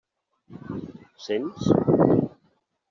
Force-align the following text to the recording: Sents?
Sents? 1.27 1.69